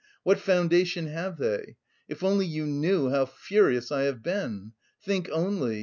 [0.23, 1.75] What foundation have they?
[2.07, 4.71] If only you knew how furious I have been.
[5.05, 5.79] Think only!